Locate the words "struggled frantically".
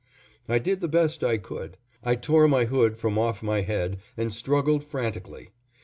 4.33-5.51